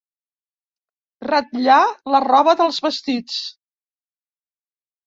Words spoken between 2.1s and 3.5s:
la roba dels vestits.